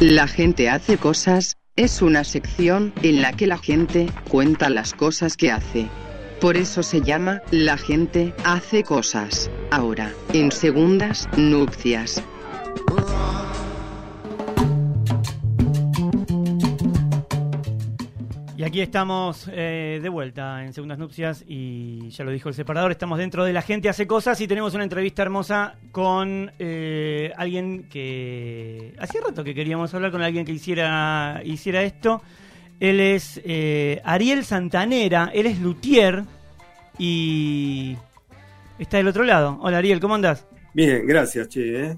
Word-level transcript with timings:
La 0.00 0.28
gente 0.28 0.70
hace 0.70 0.96
cosas, 0.96 1.56
es 1.74 2.02
una 2.02 2.22
sección 2.22 2.92
en 3.02 3.20
la 3.20 3.32
que 3.32 3.48
la 3.48 3.58
gente 3.58 4.06
cuenta 4.28 4.70
las 4.70 4.94
cosas 4.94 5.36
que 5.36 5.50
hace. 5.50 5.88
Por 6.40 6.56
eso 6.56 6.84
se 6.84 7.00
llama 7.00 7.42
La 7.50 7.76
gente 7.76 8.32
hace 8.44 8.84
cosas. 8.84 9.50
Ahora, 9.72 10.12
en 10.32 10.52
segundas 10.52 11.28
nupcias. 11.36 12.22
Aquí 18.68 18.82
estamos 18.82 19.48
eh, 19.50 19.98
de 20.02 20.08
vuelta 20.10 20.62
en 20.62 20.74
Segundas 20.74 20.98
Nupcias 20.98 21.42
y 21.48 22.10
ya 22.10 22.22
lo 22.22 22.30
dijo 22.30 22.50
el 22.50 22.54
separador, 22.54 22.90
estamos 22.90 23.18
dentro 23.18 23.42
de 23.42 23.54
La 23.54 23.62
gente 23.62 23.88
hace 23.88 24.06
cosas 24.06 24.38
y 24.42 24.46
tenemos 24.46 24.74
una 24.74 24.82
entrevista 24.82 25.22
hermosa 25.22 25.76
con 25.90 26.52
eh, 26.58 27.32
alguien 27.38 27.84
que... 27.88 28.94
Hacía 28.98 29.22
rato 29.26 29.42
que 29.42 29.54
queríamos 29.54 29.94
hablar 29.94 30.10
con 30.10 30.20
alguien 30.20 30.44
que 30.44 30.52
hiciera, 30.52 31.40
hiciera 31.46 31.82
esto. 31.82 32.20
Él 32.78 33.00
es 33.00 33.40
eh, 33.42 34.02
Ariel 34.04 34.44
Santanera, 34.44 35.30
él 35.32 35.46
es 35.46 35.58
luthier 35.60 36.24
y 36.98 37.96
está 38.78 38.98
del 38.98 39.08
otro 39.08 39.24
lado. 39.24 39.58
Hola 39.62 39.78
Ariel, 39.78 39.98
¿cómo 39.98 40.14
andás? 40.14 40.46
Bien, 40.74 41.06
gracias, 41.06 41.48
Che, 41.48 41.96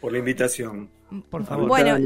por 0.00 0.12
la 0.12 0.18
invitación. 0.18 0.88
Por 1.28 1.44
favor. 1.44 1.66
Bueno, 1.66 1.98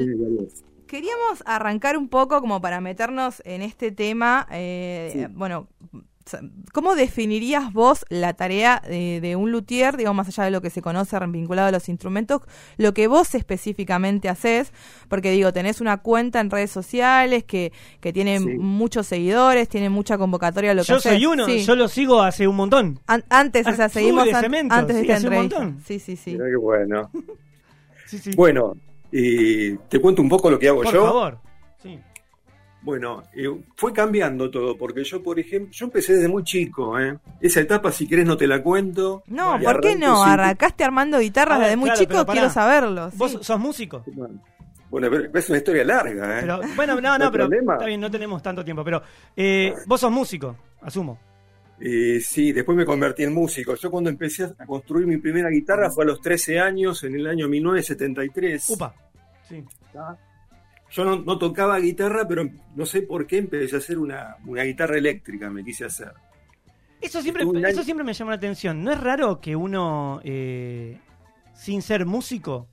queríamos 0.90 1.44
arrancar 1.46 1.96
un 1.96 2.08
poco 2.08 2.40
como 2.40 2.60
para 2.60 2.80
meternos 2.80 3.40
en 3.44 3.62
este 3.62 3.92
tema. 3.92 4.48
Eh, 4.50 5.28
Bueno, 5.30 5.68
¿cómo 6.72 6.96
definirías 6.96 7.72
vos 7.72 8.04
la 8.08 8.34
tarea 8.34 8.82
de, 8.84 9.36
un 9.36 9.52
luthier, 9.52 9.96
digamos, 9.96 10.26
más 10.26 10.28
allá 10.28 10.46
de 10.46 10.50
lo 10.50 10.60
que 10.60 10.68
se 10.68 10.82
conoce 10.82 11.16
vinculado 11.28 11.68
a 11.68 11.70
los 11.70 11.88
instrumentos, 11.88 12.42
lo 12.76 12.92
que 12.92 13.06
vos 13.06 13.36
específicamente 13.36 14.28
haces? 14.28 14.72
Porque 15.08 15.30
digo, 15.30 15.52
tenés 15.52 15.80
una 15.80 15.98
cuenta 15.98 16.40
en 16.40 16.50
redes 16.50 16.72
sociales 16.72 17.44
que, 17.44 17.72
que 18.00 18.12
tiene 18.12 18.40
muchos 18.40 19.06
seguidores, 19.06 19.68
tiene 19.68 19.90
mucha 19.90 20.18
convocatoria. 20.18 20.74
Lo 20.74 20.82
yo 20.82 20.98
soy 20.98 21.24
uno, 21.24 21.46
yo 21.46 21.76
lo 21.76 21.86
sigo 21.86 22.20
hace 22.20 22.48
un 22.48 22.56
montón. 22.56 22.98
antes, 23.06 23.64
o 23.64 23.76
sea, 23.76 23.88
seguimos 23.88 24.26
antes 24.34 24.96
de 24.96 25.02
esta 25.02 25.16
entrevista. 25.18 25.72
Sí, 25.86 26.00
sí, 26.00 26.16
sí. 26.16 26.32
Mira 26.32 26.46
qué 26.46 26.56
bueno. 26.56 27.10
sí, 28.06 28.18
sí. 28.18 28.32
Bueno, 28.34 28.74
y 29.12 29.76
te 29.76 30.00
cuento 30.00 30.22
un 30.22 30.28
poco 30.28 30.50
lo 30.50 30.58
que 30.58 30.68
hago 30.68 30.84
yo. 30.84 30.90
Por 30.90 31.00
favor. 31.00 31.38
Sí. 31.82 31.98
Bueno, 32.82 33.22
eh, 33.34 33.46
fue 33.76 33.92
cambiando 33.92 34.50
todo, 34.50 34.76
porque 34.76 35.04
yo, 35.04 35.22
por 35.22 35.38
ejemplo, 35.38 35.70
yo 35.70 35.84
empecé 35.84 36.14
desde 36.14 36.28
muy 36.28 36.42
chico, 36.44 36.98
¿eh? 36.98 37.18
Esa 37.40 37.60
etapa, 37.60 37.92
si 37.92 38.08
querés, 38.08 38.24
no 38.24 38.38
te 38.38 38.46
la 38.46 38.62
cuento. 38.62 39.22
No, 39.26 39.58
¿por 39.62 39.80
qué 39.80 39.96
no? 39.96 40.22
Arrancaste 40.22 40.82
armando 40.82 41.18
guitarras 41.18 41.60
desde 41.60 41.76
muy 41.76 41.92
chico, 41.92 42.24
quiero 42.26 42.48
saberlo. 42.48 43.10
¿Vos 43.14 43.38
sos 43.42 43.60
músico? 43.60 44.02
Bueno, 44.88 45.08
es 45.34 45.48
una 45.48 45.58
historia 45.58 45.84
larga, 45.84 46.40
¿eh? 46.40 46.48
bueno, 46.74 47.00
no, 47.00 47.16
no, 47.16 47.30
pero 47.30 47.48
está 47.48 47.84
bien, 47.84 48.00
no 48.00 48.10
tenemos 48.10 48.42
tanto 48.42 48.64
tiempo, 48.64 48.82
pero 48.82 49.00
eh, 49.36 49.72
vos 49.86 50.00
sos 50.00 50.10
músico, 50.10 50.56
asumo. 50.82 51.29
Eh, 51.80 52.20
sí, 52.20 52.52
después 52.52 52.76
me 52.76 52.84
convertí 52.84 53.22
en 53.22 53.32
músico. 53.32 53.74
Yo 53.74 53.90
cuando 53.90 54.10
empecé 54.10 54.44
a 54.44 54.66
construir 54.66 55.06
mi 55.06 55.16
primera 55.16 55.48
guitarra 55.48 55.90
fue 55.90 56.04
a 56.04 56.08
los 56.08 56.20
13 56.20 56.60
años, 56.60 57.02
en 57.04 57.14
el 57.14 57.26
año 57.26 57.48
1973. 57.48 58.70
Upa, 58.70 58.94
sí. 59.48 59.64
Yo 60.90 61.04
no, 61.04 61.38
tocaba 61.38 61.78
guitarra, 61.78 62.28
pero 62.28 62.48
no 62.74 62.84
sé 62.84 63.02
por 63.02 63.26
qué 63.26 63.38
empecé 63.38 63.76
a 63.76 63.78
hacer 63.78 63.98
una, 63.98 64.36
guitarra 64.44 64.98
eléctrica, 64.98 65.48
me 65.48 65.64
quise 65.64 65.86
hacer. 65.86 66.12
Eso 67.00 67.22
siempre, 67.22 67.44
eso 67.70 67.82
siempre 67.82 68.04
me 68.04 68.12
llama 68.12 68.32
la 68.32 68.36
atención. 68.36 68.84
¿No 68.84 68.92
es 68.92 69.00
raro 69.00 69.40
que 69.40 69.56
uno, 69.56 70.20
eh, 70.22 70.98
sin 71.54 71.80
ser 71.80 72.04
músico, 72.04 72.68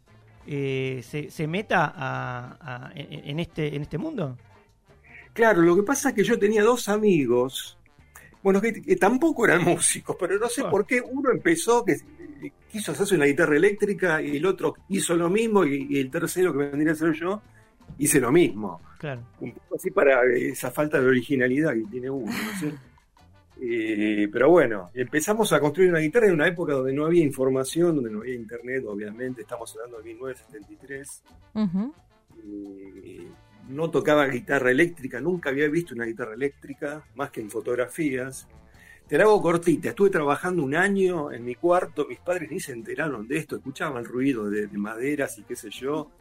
eh, 0.46 1.02
se, 1.04 1.48
meta 1.48 2.92
en, 2.96 3.40
este, 3.40 3.74
en 3.74 3.84
este 3.84 3.98
mundo? 3.98 4.38
Claro, 5.32 5.62
lo 5.62 5.76
que 5.76 5.84
pasa 5.84 6.10
es 6.10 6.16
que 6.16 6.24
yo 6.24 6.38
tenía 6.38 6.64
dos 6.64 6.90
amigos 6.90 7.77
bueno, 8.44 8.62
que, 8.62 8.96
tampoco 8.96 9.46
eran 9.46 9.64
músicos, 9.66 10.16
pero 10.20 10.38
no 10.38 10.48
sé 10.50 10.64
por 10.66 10.86
qué 10.86 11.02
uno 11.02 11.32
empezó, 11.32 11.84
que 11.84 11.98
quiso 12.72 12.92
hacerse 12.92 13.16
una 13.16 13.26
guitarra 13.26 13.56
eléctrica 13.56 14.22
y 14.22 14.38
el 14.38 14.46
otro 14.46 14.76
hizo 14.90 15.16
lo 15.16 15.30
mismo 15.30 15.66
y, 15.66 16.00
el 16.00 16.10
tercero, 16.10 16.52
que 16.52 16.60
vendría 16.60 16.94
a 16.94 16.96
ser 16.96 17.14
yo, 17.14 17.42
hice 17.98 18.20
lo 18.20 18.32
mismo. 18.32 18.82
Claro. 19.00 19.22
Un 19.40 19.52
poco 19.54 19.76
así 19.76 19.92
para 19.92 20.24
esa 20.34 20.72
falta 20.72 21.00
de 21.00 21.08
originalidad 21.08 21.74
que 21.74 21.86
tiene 21.90 22.10
uno, 22.10 22.32
¿no 22.32 22.88
eh, 23.60 24.28
pero 24.32 24.52
bueno, 24.52 24.92
empezamos 24.94 25.52
a 25.52 25.60
construir 25.60 25.90
una 25.90 26.00
guitarra 26.00 26.28
en 26.28 26.34
una 26.34 26.48
época 26.48 26.74
donde 26.74 26.94
no 26.94 27.06
había 27.06 27.24
información, 27.24 27.96
donde 27.96 28.12
no 28.12 28.20
había 28.20 28.36
internet, 28.36 28.84
obviamente, 28.88 29.42
estamos 29.42 29.76
hablando 29.76 29.98
de 29.98 30.04
1973 30.04 31.24
no 33.70 33.90
tocaba 33.90 34.28
guitarra 34.28 34.72
eléctrica, 34.72 35.20
nunca 35.20 35.50
había 35.50 35.68
visto 35.68 35.94
una 35.94 36.06
guitarra 36.06 36.34
eléctrica, 36.34 37.04
más 37.16 37.32
que 37.32 37.42
en 37.42 37.50
fotografías. 37.50 38.48
Te 39.08 39.18
la 39.18 39.24
hago 39.24 39.42
cortita, 39.42 39.90
estuve 39.90 40.10
trabajando 40.10 40.64
un 40.64 40.76
año 40.76 41.32
en 41.32 41.46
mi 41.46 41.56
cuarto, 41.56 42.06
mis 42.10 42.20
padres 42.20 42.52
ni 42.52 42.60
se 42.60 42.74
enteraron 42.74 43.28
de 43.28 43.38
esto, 43.38 43.56
escuchaban 43.56 43.98
el 43.98 44.06
ruido 44.06 44.50
de, 44.50 44.68
maderas 44.78 45.38
y 45.38 45.44
qué 45.44 45.56
sé 45.56 45.70
yo. 45.70 46.12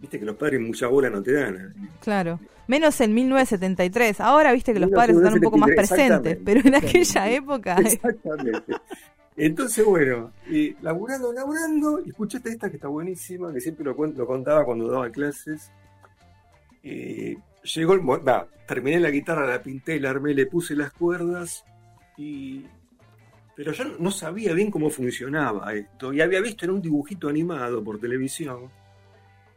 Viste 0.00 0.18
que 0.18 0.24
los 0.24 0.36
padres 0.36 0.60
mucha 0.60 0.86
bola 0.86 1.10
no 1.10 1.22
te 1.22 1.32
dan. 1.32 1.56
¿eh? 1.56 1.88
Claro, 2.00 2.40
menos 2.66 3.00
en 3.00 3.14
1973. 3.14 4.20
Ahora 4.20 4.52
viste 4.52 4.72
que 4.72 4.80
los 4.80 4.90
padres 4.90 5.16
están 5.16 5.34
un 5.34 5.40
poco 5.40 5.58
más 5.58 5.70
presentes, 5.70 6.38
pero 6.44 6.60
en 6.64 6.74
aquella 6.74 7.30
época... 7.30 7.76
Exactamente. 7.84 8.74
Entonces, 9.36 9.84
bueno, 9.84 10.32
y 10.50 10.74
laburando, 10.82 11.32
laburando, 11.32 12.00
escuchaste 12.00 12.50
esta 12.50 12.68
que 12.68 12.76
está 12.76 12.88
buenísima, 12.88 13.52
que 13.52 13.60
siempre 13.60 13.84
lo, 13.84 13.94
lo 13.94 14.26
contaba 14.26 14.64
cuando 14.64 14.90
daba 14.90 15.10
clases, 15.10 15.70
llegó 16.82 17.94
el 17.94 18.02
terminé 18.66 19.00
la 19.00 19.10
guitarra, 19.10 19.46
la 19.46 19.62
pinté, 19.62 19.98
la 19.98 20.10
armé, 20.10 20.34
le 20.34 20.46
puse 20.46 20.74
las 20.74 20.92
cuerdas 20.92 21.64
y 22.16 22.64
pero 23.56 23.72
yo 23.72 23.84
no 23.98 24.12
sabía 24.12 24.52
bien 24.52 24.70
cómo 24.70 24.88
funcionaba 24.88 25.74
esto 25.74 26.12
y 26.12 26.20
había 26.20 26.40
visto 26.40 26.64
en 26.64 26.70
un 26.70 26.80
dibujito 26.80 27.28
animado 27.28 27.82
por 27.82 27.98
televisión 27.98 28.70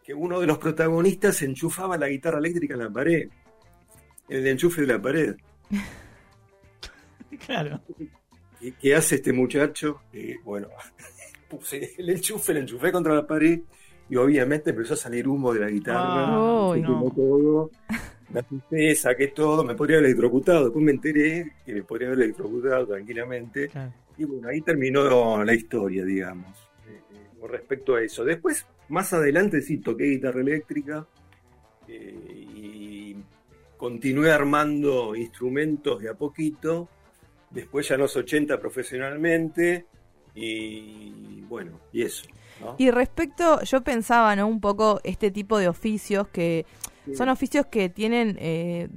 que 0.04 0.14
uno 0.14 0.40
de 0.40 0.48
los 0.48 0.58
protagonistas 0.58 1.42
enchufaba 1.44 1.98
la 1.98 2.08
guitarra 2.08 2.40
eléctrica 2.40 2.74
en 2.74 2.80
la 2.80 2.90
pared, 2.90 3.30
el 4.28 4.48
enchufe 4.48 4.82
de 4.82 4.88
la 4.88 5.00
pared. 5.00 5.36
claro. 7.46 7.82
¿Qué, 8.80 8.96
hace 8.96 9.16
este 9.16 9.34
muchacho? 9.34 10.02
bueno, 10.44 10.70
puse 11.50 11.94
el 11.98 12.10
enchufe, 12.10 12.54
el 12.54 12.60
enchufé 12.60 12.92
contra 12.92 13.14
la 13.14 13.28
pared 13.28 13.60
y 14.10 14.16
obviamente 14.16 14.72
empezó 14.72 14.94
a 14.94 14.98
salir 14.98 15.28
humo 15.28 15.54
de 15.54 15.60
la 15.62 15.70
guitarra, 15.70 16.40
oh, 16.40 16.76
no. 16.76 17.12
todo, 17.16 17.72
me 18.34 18.40
asusté, 18.40 18.96
saqué 18.96 19.28
todo, 19.28 19.64
me 19.64 19.76
podría 19.76 19.98
haber 19.98 20.08
electrocutado, 20.08 20.66
después 20.66 20.84
me 20.84 20.92
enteré 20.92 21.54
que 21.66 21.74
me 21.74 21.84
podría 21.84 22.10
haber 22.10 22.24
electrocutado 22.24 22.88
tranquilamente, 22.88 23.70
y 24.18 24.24
bueno, 24.24 24.50
ahí 24.50 24.62
terminó 24.62 25.44
la 25.44 25.54
historia, 25.54 26.04
digamos, 26.04 26.58
eh, 26.88 27.00
eh, 27.14 27.40
con 27.40 27.50
respecto 27.50 27.96
a 27.96 28.02
eso. 28.02 28.24
Después, 28.24 28.66
más 28.90 29.14
adelante 29.14 29.62
sí, 29.62 29.78
toqué 29.78 30.06
guitarra 30.06 30.42
eléctrica 30.42 31.08
eh, 31.88 32.48
y 32.56 33.16
continué 33.78 34.32
armando 34.32 35.16
instrumentos 35.16 36.02
de 36.02 36.10
a 36.10 36.14
poquito, 36.14 36.90
después 37.50 37.88
ya 37.88 37.96
en 37.96 38.02
los 38.02 38.16
80 38.16 38.60
profesionalmente, 38.60 39.86
y 40.36 41.42
bueno, 41.48 41.80
y 41.92 42.04
eso. 42.04 42.26
Y 42.78 42.92
respecto, 42.92 43.62
yo 43.64 43.82
pensaba, 43.82 44.36
¿no? 44.36 44.48
Un 44.48 44.62
poco 44.62 45.00
este 45.04 45.32
tipo 45.32 45.58
de 45.58 45.68
oficios 45.68 46.28
que 46.28 46.66
son 47.16 47.30
oficios 47.30 47.66
que 47.66 47.90
tienen, 47.90 48.38
eh, 48.40 48.88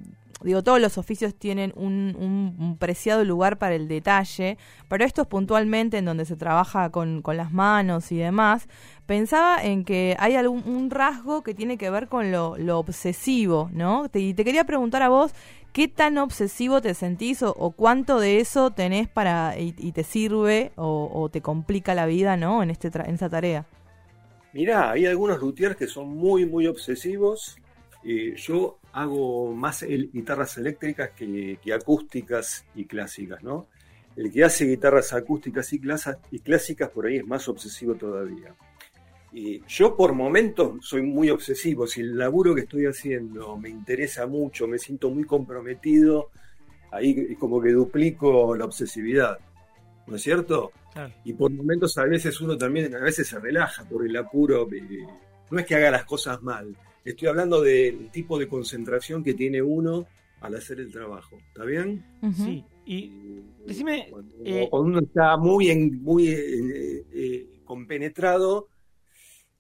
digo, 0.45 0.63
todos 0.63 0.81
los 0.81 0.99
oficios 0.99 1.35
tienen 1.35 1.73
un, 1.77 2.77
preciado 2.79 3.25
lugar 3.25 3.59
para 3.59 3.75
el 3.75 3.89
detalle, 3.89 4.59
pero 4.89 5.05
estos 5.05 5.27
puntualmente 5.27 5.99
en 5.99 6.05
donde 6.05 6.25
se 6.25 6.37
trabaja 6.37 6.91
con, 6.91 7.23
las 7.35 7.53
manos 7.53 8.13
y 8.13 8.19
demás, 8.19 8.69
pensaba 9.07 9.63
en 9.63 9.85
que 9.85 10.17
hay 10.19 10.37
algún 10.37 10.63
un 10.67 10.91
rasgo 10.91 11.43
que 11.43 11.55
tiene 11.55 11.79
que 11.79 11.91
ver 11.91 12.09
con 12.09 12.31
lo, 12.31 12.79
obsesivo, 12.79 13.71
¿no? 13.73 14.07
y 14.13 14.35
te 14.35 14.45
quería 14.45 14.65
preguntar 14.65 15.03
a 15.03 15.09
vos, 15.09 15.33
¿qué 15.73 15.89
tan 15.89 16.19
obsesivo 16.19 16.81
te 16.81 16.95
sentís 16.95 17.43
o, 17.43 17.75
cuánto 17.77 18.21
de 18.21 18.41
eso 18.41 18.71
tenés 18.71 19.09
para 19.09 19.59
y, 19.59 19.93
te 19.93 20.05
sirve 20.05 20.73
o, 20.77 21.29
te 21.33 21.41
complica 21.41 21.95
la 21.95 22.07
vida, 22.07 22.37
¿no? 22.37 22.63
En, 22.63 22.71
este 22.71 22.91
en 22.95 23.19
tarea. 23.19 23.67
Mirá, 24.53 24.93
hay 24.93 25.07
algunos 25.07 25.41
luthiers 25.41 25.77
que 25.77 25.89
son 25.89 26.09
muy, 26.17 26.47
muy 26.47 26.69
obsesivos. 26.69 27.57
Eh, 28.05 28.35
yo 28.37 28.79
hago 28.95 29.53
más 29.53 29.83
guitarras 29.83 30.57
eléctricas 30.57 31.11
que, 31.11 31.59
que, 31.63 31.73
acústicas 31.73 32.65
y 32.75 32.87
clásicas, 32.87 33.43
¿no? 33.43 33.67
El 34.17 34.33
que 34.33 34.45
hace 34.45 34.65
guitarras 34.65 35.13
acústicas 35.13 35.73
y, 35.73 35.81
y 36.31 36.39
clásicas 36.39 36.89
por 36.91 37.07
ahí 37.07 37.17
es 37.17 37.27
más 37.27 37.49
obsesivo 37.49 37.95
todavía 37.95 38.55
yo 39.67 39.97
por 39.97 40.15
momentos 40.15 40.87
soy 40.87 41.03
muy 41.03 41.31
obsesivo, 41.31 41.87
si 41.87 42.03
el 42.03 42.17
laburo 42.17 42.55
que 42.55 42.63
estoy 42.63 42.87
haciendo 42.87 43.57
me 43.57 43.69
interesa 43.69 44.27
mucho, 44.27 44.69
me 44.69 44.79
siento 44.79 45.11
muy 45.11 45.25
comprometido, 45.25 46.31
ahí 46.93 47.27
es 47.31 47.39
como 47.39 47.61
que 47.61 47.73
duplico 47.73 48.55
la 48.57 48.65
obsesividad, 48.65 49.39
¿no 50.07 50.17
es 50.17 50.23
cierto? 50.23 50.73
Y 51.25 51.33
por 51.33 51.51
momentos 51.51 51.99
a 51.99 52.05
veces 52.05 52.41
uno 52.41 52.57
también, 52.57 52.95
a 52.95 53.01
veces 53.01 53.27
se 53.27 53.41
relaja 53.41 53.83
por 53.85 54.07
el 54.07 54.17
apuro, 54.17 54.69
no 55.51 55.59
es 55.59 55.67
que 55.67 55.75
haga 55.75 55.91
las 55.91 56.05
cosas 56.05 56.41
mal, 56.41 56.77
estoy 57.05 57.29
hablando 57.29 57.61
del 57.61 58.11
tipo 58.11 58.39
de 58.39 58.49
concentración 58.49 59.23
que 59.23 59.35
tiene 59.35 59.61
uno 59.61 60.07
al 60.41 60.55
hacer 60.57 60.81
el 60.81 60.91
trabajo. 60.91 61.39
¿Está 61.49 61.65
bien? 61.65 62.05
Sí. 62.35 62.65
Y 62.87 63.11
decime. 63.67 64.09
Cuando, 64.11 64.35
eh, 64.45 64.69
cuando 64.71 64.89
uno 64.89 65.01
está 65.01 65.37
muy, 65.37 65.71
en, 65.71 66.03
muy 66.03 66.29
eh, 66.29 67.07
eh, 67.13 67.61
compenetrado, 67.65 68.69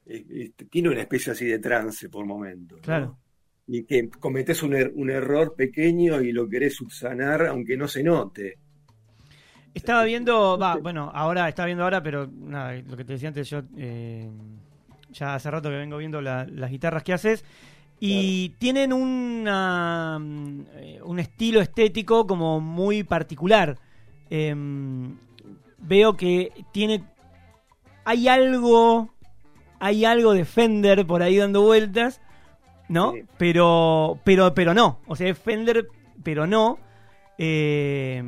este, 0.04 0.66
tiene 0.66 0.90
una 0.90 1.02
especie 1.02 1.32
así 1.32 1.46
de 1.46 1.58
trance 1.58 2.08
por 2.08 2.26
momento. 2.26 2.76
Claro. 2.82 3.18
Y 3.66 3.84
que 3.84 4.10
cometes 4.10 4.62
un, 4.62 4.74
er 4.74 4.92
un, 4.94 5.08
error 5.08 5.54
pequeño 5.56 6.20
y 6.20 6.32
lo 6.32 6.46
querés 6.48 6.74
subsanar 6.74 7.46
aunque 7.46 7.78
no 7.78 7.88
se 7.88 8.02
note. 8.02 8.58
Estaba 9.72 10.04
viendo, 10.04 10.58
va, 10.58 10.76
bueno, 10.76 11.10
ahora, 11.12 11.48
estaba 11.48 11.66
viendo 11.66 11.82
ahora, 11.82 12.02
pero 12.02 12.30
nada, 12.30 12.74
lo 12.82 12.96
que 12.96 13.04
te 13.04 13.14
decía 13.14 13.28
antes, 13.28 13.48
yo 13.48 13.62
ya 15.14 15.34
hace 15.34 15.50
rato 15.50 15.70
que 15.70 15.76
vengo 15.76 15.96
viendo 15.96 16.20
la, 16.20 16.46
las 16.46 16.70
guitarras 16.70 17.02
que 17.02 17.12
haces. 17.12 17.44
Y 18.00 18.48
claro. 18.48 18.58
tienen 18.58 18.92
una, 18.92 20.16
un 20.18 21.18
estilo 21.18 21.60
estético 21.60 22.26
como 22.26 22.60
muy 22.60 23.04
particular. 23.04 23.78
Eh, 24.28 24.54
veo 25.78 26.16
que 26.16 26.52
tiene. 26.72 27.04
Hay 28.04 28.28
algo. 28.28 29.10
Hay 29.80 30.04
algo 30.04 30.32
de 30.32 30.44
Fender 30.44 31.06
por 31.06 31.22
ahí 31.22 31.36
dando 31.36 31.62
vueltas. 31.62 32.20
¿No? 32.88 33.12
Sí. 33.12 33.22
Pero. 33.38 34.18
Pero. 34.24 34.54
Pero 34.54 34.74
no. 34.74 34.98
O 35.06 35.16
sea, 35.16 35.28
es 35.28 35.38
Fender, 35.38 35.86
pero 36.22 36.46
no. 36.46 36.78
Eh, 37.38 38.22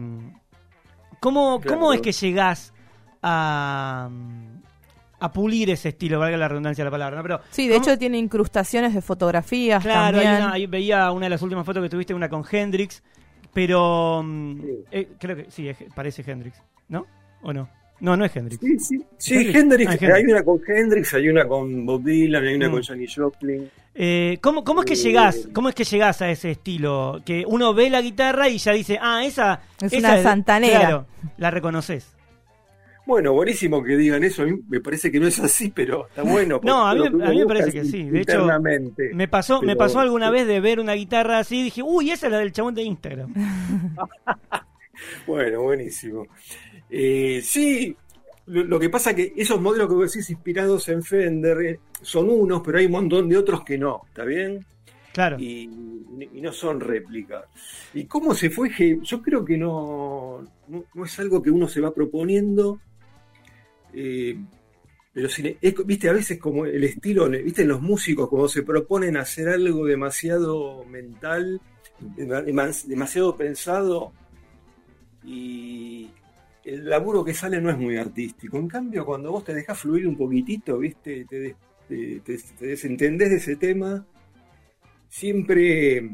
¿cómo, 1.20 1.60
claro. 1.60 1.78
¿Cómo 1.78 1.92
es 1.92 2.00
que 2.00 2.12
llegás 2.12 2.72
a 3.22 4.08
a 5.26 5.32
pulir 5.32 5.70
ese 5.70 5.90
estilo, 5.90 6.18
valga 6.18 6.36
la 6.36 6.48
redundancia 6.48 6.82
de 6.82 6.86
la 6.86 6.90
palabra. 6.90 7.16
¿no? 7.16 7.22
Pero, 7.22 7.40
sí, 7.50 7.68
de 7.68 7.74
¿cómo? 7.74 7.84
hecho 7.84 7.98
tiene 7.98 8.18
incrustaciones 8.18 8.94
de 8.94 9.02
fotografías. 9.02 9.82
Claro, 9.82 10.18
también. 10.18 10.34
Hay 10.34 10.42
una, 10.42 10.52
ahí 10.52 10.66
veía 10.66 11.10
una 11.10 11.26
de 11.26 11.30
las 11.30 11.42
últimas 11.42 11.64
fotos 11.64 11.82
que 11.82 11.88
tuviste, 11.88 12.14
una 12.14 12.28
con 12.28 12.44
Hendrix, 12.50 13.02
pero 13.52 14.22
mm, 14.24 14.60
sí. 14.60 14.84
eh, 14.90 15.08
creo 15.18 15.36
que 15.36 15.46
sí, 15.50 15.68
es, 15.68 15.76
parece 15.94 16.22
Hendrix, 16.26 16.62
¿no? 16.88 17.06
¿O 17.42 17.52
no? 17.52 17.68
No, 18.00 18.16
no 18.16 18.24
es 18.24 18.36
Hendrix. 18.36 18.60
Sí, 18.60 18.78
sí, 18.78 19.04
sí 19.16 19.34
Hendrix. 19.34 19.56
Hendrix, 19.56 19.88
ah, 19.88 19.92
Hendrix, 19.94 20.14
hay 20.14 20.24
una 20.24 20.42
con 20.42 20.60
Hendrix, 20.66 21.14
hay 21.14 21.28
una 21.28 21.48
con 21.48 21.86
Bob 21.86 22.02
Dylan, 22.02 22.44
hay 22.44 22.54
una 22.54 22.68
mm. 22.68 22.72
con 22.72 22.82
Johnny 22.82 23.06
Joplin. 23.06 23.70
Eh, 23.94 24.38
¿cómo, 24.42 24.62
¿Cómo 24.62 24.80
es 24.80 24.86
que 24.86 24.94
llegás? 24.94 25.48
¿Cómo 25.54 25.70
es 25.70 25.74
que 25.74 25.84
llegás 25.84 26.20
a 26.20 26.30
ese 26.30 26.50
estilo? 26.50 27.22
Que 27.24 27.44
uno 27.46 27.72
ve 27.72 27.88
la 27.88 28.02
guitarra 28.02 28.50
y 28.50 28.58
ya 28.58 28.72
dice, 28.72 28.98
ah, 29.00 29.24
esa 29.24 29.60
es 29.80 29.94
esa 29.94 29.98
una 29.98 30.22
santanera. 30.22 30.78
Claro, 30.80 31.06
la 31.38 31.50
reconoces. 31.50 32.15
Bueno, 33.06 33.32
buenísimo 33.32 33.84
que 33.84 33.96
digan 33.96 34.24
eso. 34.24 34.42
A 34.42 34.46
mí 34.46 34.58
me 34.68 34.80
parece 34.80 35.12
que 35.12 35.20
no 35.20 35.28
es 35.28 35.38
así, 35.38 35.70
pero 35.70 36.08
está 36.08 36.22
bueno. 36.22 36.60
No, 36.64 36.86
a 36.86 36.94
mí, 36.94 37.06
a 37.06 37.10
mí 37.10 37.38
me 37.38 37.46
parece 37.46 37.70
que 37.70 37.84
sí. 37.84 38.02
De 38.02 38.22
hecho, 38.22 38.44
me 39.14 39.28
pasó, 39.28 39.60
pero, 39.60 39.66
me 39.66 39.76
pasó 39.76 40.00
alguna 40.00 40.26
sí. 40.26 40.32
vez 40.32 40.46
de 40.48 40.60
ver 40.60 40.80
una 40.80 40.94
guitarra 40.94 41.38
así 41.38 41.60
y 41.60 41.62
dije, 41.64 41.82
uy, 41.82 42.10
esa 42.10 42.26
es 42.26 42.32
la 42.32 42.38
del 42.40 42.52
chabón 42.52 42.74
de 42.74 42.82
Instagram. 42.82 43.32
bueno, 45.26 45.62
buenísimo. 45.62 46.26
Eh, 46.90 47.40
sí, 47.44 47.96
lo, 48.46 48.64
lo, 48.64 48.80
que 48.80 48.90
pasa 48.90 49.10
es 49.10 49.16
que 49.16 49.32
esos 49.36 49.60
modelos 49.60 49.88
que 49.88 49.94
vos 49.94 50.12
decís 50.12 50.28
inspirados 50.30 50.88
en 50.88 51.04
Fender 51.04 51.60
eh, 51.62 51.80
son 52.02 52.28
unos, 52.28 52.60
pero 52.64 52.78
hay 52.78 52.86
un 52.86 52.92
montón 52.92 53.28
de 53.28 53.36
otros 53.36 53.62
que 53.62 53.78
no, 53.78 54.02
¿está 54.08 54.24
bien? 54.24 54.66
Claro. 55.12 55.36
Y, 55.38 55.70
y, 56.34 56.40
no 56.40 56.52
son 56.52 56.80
réplicas. 56.80 57.44
¿Y 57.94 58.04
cómo 58.04 58.34
se 58.34 58.50
fue? 58.50 58.70
Yo 59.00 59.22
creo 59.22 59.44
que 59.44 59.56
no, 59.56 60.42
no, 60.66 60.84
no 60.92 61.04
es 61.04 61.18
algo 61.20 61.40
que 61.40 61.50
uno 61.50 61.68
se 61.68 61.80
va 61.80 61.94
proponiendo 61.94 62.80
eh, 63.96 64.38
pero 65.14 65.28
viste, 65.86 66.10
a 66.10 66.12
veces 66.12 66.38
como 66.38 66.66
el 66.66 66.84
estilo, 66.84 67.30
viste, 67.30 67.64
los 67.64 67.80
músicos 67.80 68.28
cuando 68.28 68.48
se 68.48 68.62
proponen 68.62 69.16
hacer 69.16 69.48
algo 69.48 69.86
demasiado 69.86 70.84
mental, 70.84 71.58
demasiado 72.86 73.34
pensado, 73.34 74.12
y 75.24 76.10
el 76.64 76.90
laburo 76.90 77.24
que 77.24 77.32
sale 77.32 77.62
no 77.62 77.70
es 77.70 77.78
muy 77.78 77.96
artístico. 77.96 78.58
En 78.58 78.68
cambio, 78.68 79.06
cuando 79.06 79.32
vos 79.32 79.42
te 79.42 79.54
dejás 79.54 79.78
fluir 79.78 80.06
un 80.06 80.18
poquitito, 80.18 80.76
viste, 80.76 81.24
te, 81.24 81.56
te, 81.88 82.20
te, 82.20 82.38
te 82.58 82.66
desentendés 82.66 83.30
de 83.30 83.36
ese 83.36 83.56
tema, 83.56 84.04
siempre 85.08 86.10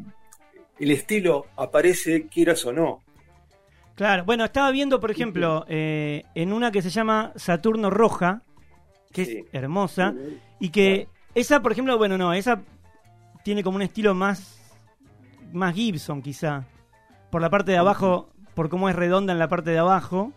el 0.79 0.91
estilo 0.93 1.47
aparece, 1.57 2.29
quieras 2.29 2.65
o 2.67 2.73
no. 2.73 3.02
Claro, 3.95 4.25
bueno, 4.25 4.45
estaba 4.45 4.71
viendo, 4.71 5.01
por 5.01 5.11
ejemplo, 5.11 5.65
eh, 5.69 6.25
en 6.35 6.53
una 6.53 6.71
que 6.71 6.83
se 6.83 6.91
llama 6.91 7.33
Saturno 7.37 7.91
Roja, 7.91 8.43
que 9.13 9.25
sí. 9.25 9.39
es 9.39 9.45
hermosa, 9.53 10.15
y 10.59 10.71
que 10.71 11.09
esa, 11.35 11.61
por 11.61 11.73
ejemplo, 11.73 11.99
bueno, 11.99 12.17
no, 12.17 12.33
esa 12.33 12.63
tiene 13.45 13.63
como 13.63 13.77
un 13.77 13.83
estilo 13.83 14.15
más, 14.15 14.59
más 15.53 15.75
Gibson 15.75 16.23
quizá, 16.23 16.65
por 17.31 17.43
la 17.43 17.51
parte 17.51 17.73
de 17.73 17.79
abajo, 17.79 18.29
por 18.55 18.69
cómo 18.69 18.89
es 18.89 18.97
redonda 18.97 19.33
en 19.33 19.39
la 19.39 19.49
parte 19.49 19.71
de 19.71 19.79
abajo. 19.79 20.33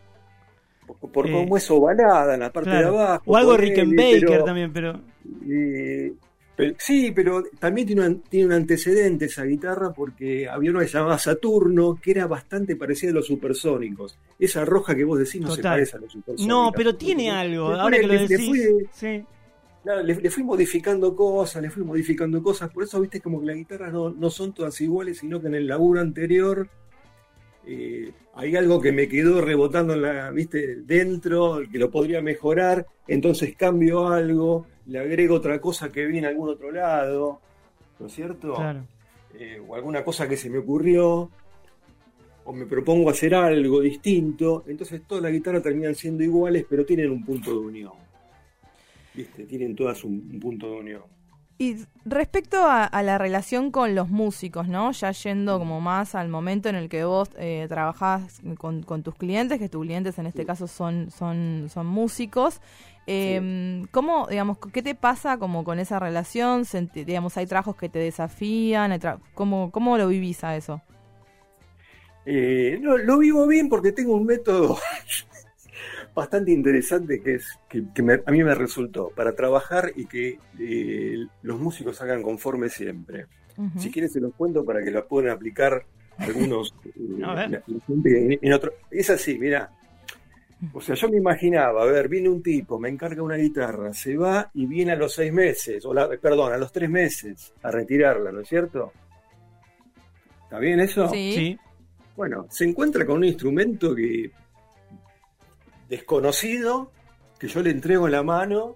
Por, 0.86 1.12
por 1.12 1.28
eh, 1.28 1.32
cómo 1.32 1.58
es 1.58 1.70
ovalada 1.72 2.34
en 2.34 2.42
la 2.42 2.52
parte 2.52 2.70
claro. 2.70 2.92
de 2.92 3.00
abajo. 3.00 3.24
O 3.26 3.38
algo 3.38 3.58
Rickenbacker 3.58 4.44
también, 4.44 4.72
pero... 4.72 5.00
Eh, 5.50 6.14
pero, 6.56 6.76
sí, 6.78 7.12
pero 7.14 7.44
también 7.60 7.88
tiene 7.88 8.08
un, 8.08 8.22
tiene 8.22 8.48
un, 8.48 8.54
antecedente 8.54 9.26
esa 9.26 9.44
guitarra 9.44 9.92
porque 9.94 10.48
había 10.48 10.72
una 10.72 10.82
que 10.82 10.88
se 10.88 10.98
llamaba 10.98 11.18
Saturno 11.18 12.00
que 12.02 12.12
era 12.12 12.28
bastante 12.28 12.76
parecida 12.76 13.12
a 13.12 13.16
los 13.16 13.28
supersónicos. 13.28 14.18
Esa 14.40 14.64
roja 14.64 14.96
que 14.96 15.04
vos 15.04 15.20
decís 15.20 15.42
no 15.42 15.50
Total. 15.50 15.58
se 15.58 15.70
parece 15.70 15.98
a 15.98 16.00
los 16.00 16.12
supersónicos. 16.12 16.48
No, 16.48 16.72
pero 16.76 16.96
tiene 16.96 17.30
algo, 17.32 17.74
le, 17.74 17.80
ahora 17.80 17.98
que 17.98 18.08
lo 18.08 18.14
decís. 18.14 18.30
Le 18.30 18.46
fui, 18.46 18.88
sí. 18.94 19.24
le, 19.84 20.04
le, 20.04 20.30
fui 20.30 20.44
modificando 20.44 21.16
cosas, 21.16 21.62
le 21.62 21.70
fui 21.70 21.84
modificando 21.84 22.42
cosas. 22.42 22.70
Por 22.72 22.84
eso, 22.84 23.02
viste, 23.02 23.20
como 23.20 23.42
que 23.42 23.48
las 23.48 23.56
guitarras 23.56 23.92
no, 23.92 24.10
no 24.12 24.30
son 24.30 24.54
todas 24.54 24.80
iguales, 24.82 25.18
sino 25.18 25.42
que 25.42 25.48
en 25.48 25.56
el 25.56 25.68
laburo 25.68 26.00
anterior 26.00 26.70
eh, 27.68 28.12
hay 28.36 28.56
algo 28.56 28.80
que 28.80 28.92
me 28.92 29.08
quedó 29.08 29.42
rebotando 29.42 29.94
en 29.94 30.02
la, 30.04 30.32
viste, 30.32 30.78
dentro, 30.78 31.62
que 31.72 31.80
lo 31.80 31.90
podría 31.90 32.22
mejorar, 32.22 32.86
entonces 33.08 33.56
cambio 33.56 34.08
algo 34.08 34.68
le 34.88 35.00
agrego 35.00 35.36
otra 35.36 35.60
cosa 35.60 35.92
que 35.92 36.06
vi 36.06 36.20
en 36.20 36.26
algún 36.26 36.50
otro 36.50 36.72
lado, 36.72 37.40
¿no 38.00 38.08
es 38.08 38.14
cierto? 38.14 38.56
Claro. 38.56 38.86
Eh, 39.34 39.62
o 39.68 39.76
alguna 39.76 40.04
cosa 40.04 40.28
que 40.28 40.38
se 40.38 40.50
me 40.50 40.60
ocurrió, 40.60 41.30
o 42.46 42.54
me 42.54 42.66
propongo 42.66 43.10
hacer 43.10 43.34
algo 43.36 43.82
distinto, 43.82 44.64
entonces 44.68 45.02
todas 45.08 45.24
las 45.24 45.32
guitarras 45.32 45.64
terminan 45.64 45.96
siendo 45.96 46.24
iguales, 46.24 46.66
pero 46.70 46.86
tienen 46.86 47.10
un 47.10 47.26
punto 47.26 47.52
de 47.52 47.58
unión. 47.58 47.94
¿Viste? 49.14 49.46
Tienen 49.46 49.76
todas 49.76 50.04
un, 50.04 50.30
un 50.32 50.40
punto 50.40 50.70
de 50.70 50.78
unión. 50.78 51.02
Y 51.58 51.78
respecto 52.04 52.58
a, 52.66 52.84
a, 52.84 53.02
la 53.02 53.18
relación 53.18 53.72
con 53.72 53.96
los 53.96 54.10
músicos, 54.10 54.68
¿no? 54.68 54.92
Ya 54.92 55.12
yendo 55.12 55.58
como 55.58 55.80
más 55.80 56.14
al 56.14 56.28
momento 56.28 56.68
en 56.68 56.76
el 56.76 56.90
que 56.90 57.06
vos 57.06 57.30
eh, 57.38 57.66
trabajás 57.70 58.42
con, 58.58 58.84
con, 58.84 59.04
tus 59.04 59.16
clientes, 59.16 59.58
que 59.58 59.70
tus 59.70 59.86
clientes 59.86 60.20
en 60.20 60.26
este 60.28 60.42
sí. 60.42 60.46
caso 60.46 60.68
son, 60.68 61.10
son, 61.12 61.70
son 61.74 61.86
músicos, 61.86 62.60
eh, 63.08 63.40
sí. 63.84 63.88
¿Cómo, 63.92 64.28
digamos, 64.28 64.58
qué 64.74 64.82
te 64.82 64.96
pasa 64.96 65.38
como 65.38 65.64
con 65.64 65.80
esa 65.80 66.00
relación? 66.00 66.66
Senti, 66.66 67.04
digamos, 67.04 67.38
¿hay 67.38 67.46
trabajos 67.46 67.76
que 67.76 67.88
te 67.88 68.00
desafían? 68.00 69.00
¿Cómo, 69.34 69.72
¿Cómo 69.72 69.98
lo 69.98 70.08
vivís 70.08 70.44
a 70.44 70.56
eso? 70.56 70.82
Eh, 72.26 72.80
no, 72.82 72.98
lo 72.98 73.20
vivo 73.20 73.46
bien 73.46 73.70
porque 73.70 73.92
tengo 73.92 74.16
un 74.16 74.26
método 74.26 74.80
bastante 76.16 76.52
interesante 76.52 77.22
que 77.22 77.36
es 77.36 77.60
que, 77.70 77.84
que 77.94 78.02
me, 78.02 78.22
a 78.26 78.32
mí 78.32 78.44
me 78.44 78.56
resultó 78.56 79.10
para 79.10 79.36
trabajar 79.36 79.92
y 79.96 80.06
que 80.06 80.40
eh, 80.58 81.18
los 81.44 81.60
músicos 81.60 82.02
hagan 82.02 82.24
conforme 82.24 82.70
siempre. 82.70 83.28
Uh 83.58 83.64
-huh. 83.64 83.80
Si 83.80 83.92
quieres 83.92 84.14
se 84.14 84.22
los 84.22 84.34
cuento 84.34 84.64
para 84.64 84.82
que 84.84 84.92
lo 84.92 85.06
puedan 85.06 85.32
aplicar 85.32 85.86
algunos 86.18 86.74
eh, 86.86 87.60
en, 88.06 88.40
en, 88.42 88.54
otro. 88.54 88.74
Es 88.90 89.10
así, 89.10 89.38
mira. 89.38 89.70
O 90.74 90.80
sea, 90.80 90.96
yo 90.96 91.10
me 91.10 91.18
imaginaba, 91.18 91.84
a 91.84 91.86
ver, 91.86 92.08
viene 92.08 92.30
un 92.30 92.42
tipo, 92.42 92.80
me 92.80 92.88
encarga 92.88 93.22
una 93.22 93.36
guitarra, 93.36 93.94
se 93.94 94.16
va 94.16 94.50
y 94.54 94.66
viene 94.66 94.94
a 94.94 94.96
los 94.96 95.14
seis 95.14 95.32
meses, 95.32 95.86
o 95.86 95.94
la, 95.94 96.08
perdón, 96.10 96.54
a 96.54 96.58
los 96.58 96.72
tres 96.72 96.90
meses 96.90 97.54
a 97.62 97.70
retirarla, 97.70 98.32
¿no 98.32 98.40
es 98.40 98.48
cierto? 98.48 98.94
¿Está 100.44 100.58
bien 100.58 100.80
eso? 100.80 101.10
Sí. 101.10 101.34
sí. 101.36 101.60
Bueno, 102.16 102.48
se 102.50 102.64
encuentra 102.64 103.06
con 103.06 103.18
un 103.18 103.26
instrumento 103.26 103.94
que 103.94 104.32
desconocido 105.90 106.92
que 107.40 107.48
yo 107.48 107.62
le 107.62 107.72
entrego 107.72 108.06
en 108.06 108.14
la 108.14 108.24
mano 108.24 108.76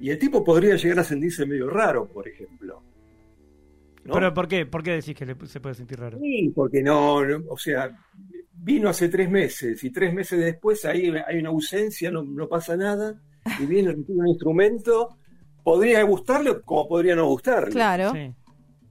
y 0.00 0.10
el 0.10 0.18
tipo 0.18 0.42
podría 0.42 0.76
llegar 0.76 1.00
a 1.00 1.04
sentirse 1.04 1.46
medio 1.46 1.70
raro, 1.70 2.08
por 2.08 2.26
ejemplo. 2.26 2.82
¿no? 4.04 4.14
¿Pero 4.14 4.34
por 4.34 4.48
qué? 4.48 4.66
¿Por 4.66 4.82
qué 4.82 4.92
decís 4.92 5.14
que 5.14 5.26
le, 5.26 5.36
se 5.46 5.60
puede 5.60 5.76
sentir 5.76 6.00
raro? 6.00 6.18
Sí, 6.18 6.52
porque 6.54 6.82
no, 6.82 7.24
no, 7.24 7.44
o 7.48 7.56
sea, 7.56 7.96
vino 8.52 8.88
hace 8.88 9.08
tres 9.08 9.30
meses 9.30 9.82
y 9.84 9.90
tres 9.90 10.12
meses 10.12 10.40
después 10.40 10.84
ahí 10.84 11.12
hay 11.26 11.38
una 11.38 11.50
ausencia, 11.50 12.10
no, 12.10 12.24
no 12.24 12.48
pasa 12.48 12.76
nada, 12.76 13.20
y 13.60 13.66
viene 13.66 13.90
un 13.90 14.26
instrumento, 14.26 15.16
podría 15.62 16.02
gustarle 16.02 16.60
como 16.62 16.88
podría 16.88 17.14
no 17.14 17.26
gustarle. 17.26 17.70
Claro. 17.70 18.12
Sí. 18.12 18.34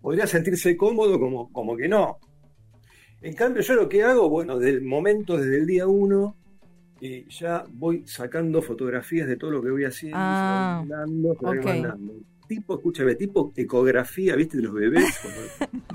Podría 0.02 0.26
sentirse 0.28 0.76
cómodo 0.78 1.20
como, 1.20 1.52
como 1.52 1.76
que 1.76 1.88
no. 1.88 2.18
En 3.22 3.34
cambio, 3.34 3.62
yo 3.62 3.76
lo 3.76 3.88
que 3.88 4.02
hago, 4.02 4.30
bueno, 4.30 4.58
del 4.58 4.82
momento, 4.82 5.38
desde 5.38 5.58
el 5.58 5.68
día 5.68 5.86
uno, 5.86 6.38
eh, 7.02 7.26
ya 7.30 7.64
voy 7.74 8.04
sacando 8.06 8.62
fotografías 8.62 9.28
de 9.28 9.36
todo 9.36 9.52
lo 9.52 9.62
que 9.62 9.72
voy 9.72 9.84
haciendo, 9.86 10.18
Ah, 10.20 10.84
mandando, 10.88 11.36
mandando. 11.42 12.14
Tipo, 12.48 12.76
escúchame, 12.76 13.16
tipo 13.16 13.54
ecografía, 13.56 14.36
¿viste? 14.36 14.58
De 14.58 14.64
los 14.64 14.74
bebés. 14.74 15.06